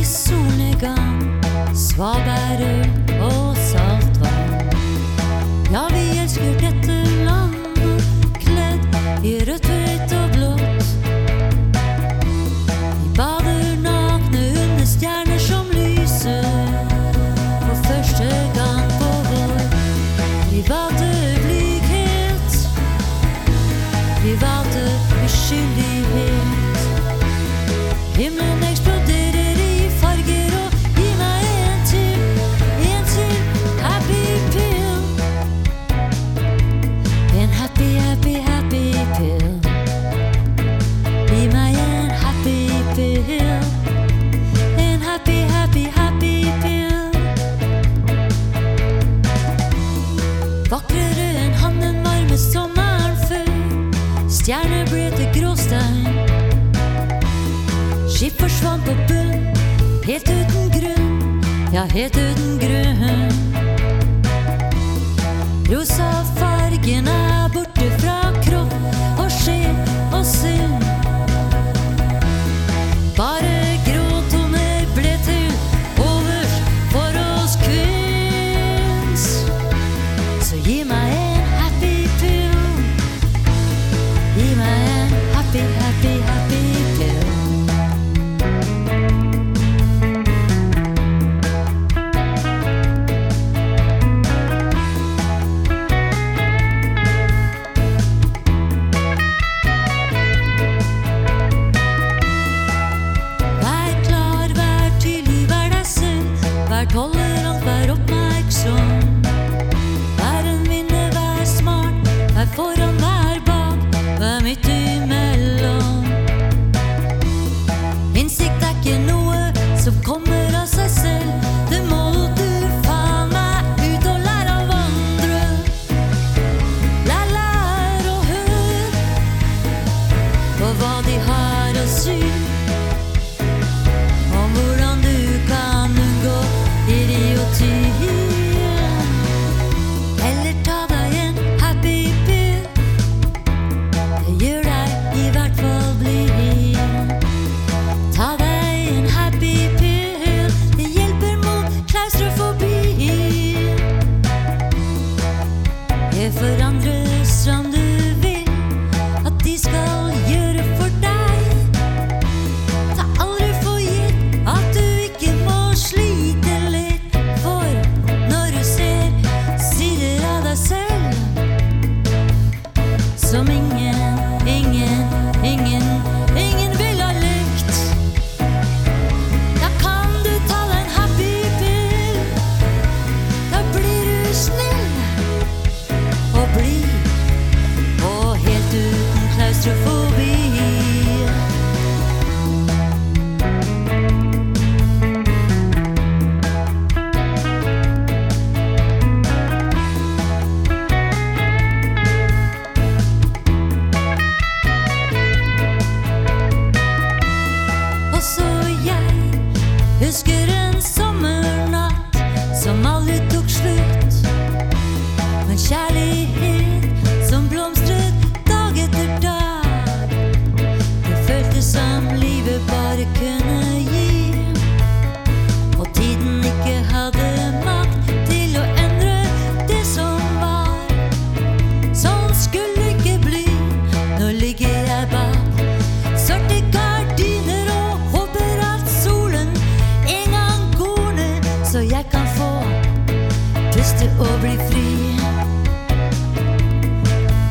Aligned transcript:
i 0.00 0.04
solnedgang, 0.04 1.40
svalbærøl 1.74 2.90
og 3.20 3.56
saltvann. 3.56 4.70
Ja, 5.72 5.82
vi 5.92 6.18
elsker 6.22 6.52
dette 6.60 6.96
landet, 7.24 8.04
kledd 8.40 9.24
i 9.24 9.34
rødt, 9.48 9.66
hvitt 9.66 10.14
og 10.20 10.30
blått. 10.36 10.86
Vi 13.02 13.10
bader 13.18 13.76
nakne 13.84 14.46
under 14.62 14.88
stjerner 14.94 15.38
som 15.38 15.68
lyser 15.76 16.48
for 17.66 17.76
første 17.84 18.30
gang 18.56 18.96
på 18.96 19.12
vår 19.28 19.54
private 20.48 21.12
blyghet. 21.44 22.58
Private 24.24 24.88
uskyldighet. 25.24 25.79
Stjerner 54.50 54.88
ble 54.90 55.04
til 55.14 55.28
gråstein. 55.30 56.08
Skip 58.10 58.34
forsvant 58.42 58.82
på 58.82 58.96
bunn, 59.06 59.44
helt 60.08 60.26
uten 60.26 60.72
grunn, 60.74 61.38
ja, 61.70 61.84
helt 61.92 62.18
uten 62.18 62.58
grunn. 62.58 63.30
Rosa 65.70 66.10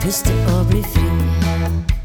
lyst 0.10 0.26
til 0.26 0.38
bli 0.70 0.84
fri. 0.84 1.99